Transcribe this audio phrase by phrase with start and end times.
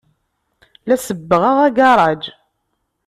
[0.87, 2.23] La sebbɣeɣ agaṛaj.